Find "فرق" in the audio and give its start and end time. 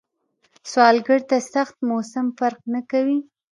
2.39-2.61